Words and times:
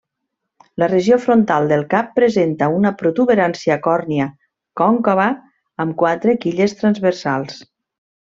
La 0.83 0.85
regió 0.91 1.17
frontal 1.25 1.67
del 1.71 1.83
cap 1.91 2.07
presenta 2.19 2.69
una 2.77 2.91
protuberància 3.01 3.77
còrnia, 3.89 4.27
còncava, 4.83 5.29
amb 5.85 5.97
quatre 6.05 6.37
quilles 6.47 6.75
transversals. 6.83 7.61